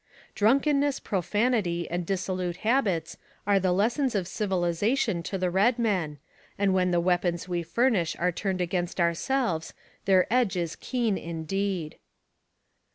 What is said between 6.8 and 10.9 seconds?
the weapons we furnish are turned against ourselves, their edge is